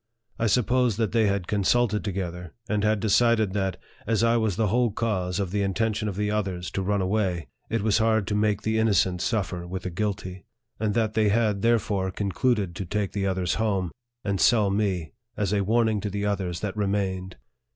I 0.39 0.47
supposed 0.47 0.97
that 0.97 1.11
they 1.11 1.27
had 1.27 1.45
consulted 1.45 2.03
together, 2.03 2.55
and 2.67 2.83
had 2.83 2.99
decided 2.99 3.53
that, 3.53 3.77
as 4.07 4.23
I 4.23 4.35
was 4.35 4.55
the 4.55 4.69
whole 4.69 4.89
cause 4.89 5.39
of 5.39 5.51
the 5.51 5.61
in 5.61 5.75
tention 5.75 6.07
of 6.07 6.15
the 6.15 6.31
others 6.31 6.71
to 6.71 6.81
run 6.81 7.01
away, 7.03 7.49
it 7.69 7.83
was 7.83 7.99
hard 7.99 8.25
to 8.25 8.33
make 8.33 8.63
the 8.63 8.79
innocent 8.79 9.21
suffer 9.21 9.67
with 9.67 9.83
the 9.83 9.91
guilty; 9.91 10.43
and 10.79 10.95
that 10.95 11.15
LIFE 11.15 11.27
OF 11.27 11.31
FREDERICK 11.33 11.33
DOUGLASS. 11.33 11.35
93 11.35 11.39
they 11.39 11.45
had, 11.45 11.61
therefore, 11.75 12.11
concluded 12.11 12.75
to 12.77 12.85
take 12.87 13.11
the 13.11 13.27
others 13.27 13.53
home, 13.53 13.91
and 14.23 14.41
sell 14.41 14.71
me, 14.71 15.13
as 15.37 15.53
a 15.53 15.63
warning 15.63 16.01
to 16.01 16.09
the 16.09 16.25
others 16.25 16.61
that 16.61 16.75
remained. 16.75 17.37